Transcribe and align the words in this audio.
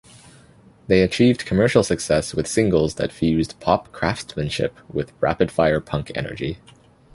They 0.87 1.03
achieved 1.03 1.45
commercial 1.45 1.83
success 1.83 2.33
with 2.33 2.47
singles 2.47 2.95
that 2.95 3.11
fused 3.11 3.59
pop 3.59 3.91
craftsmanship 3.91 4.75
with 4.91 5.13
rapid-fire 5.21 5.79
punk 5.79 6.11
energy. 6.15 6.57